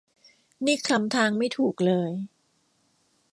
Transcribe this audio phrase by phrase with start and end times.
[0.65, 2.11] นี่คลำทางไม่ถูกเลย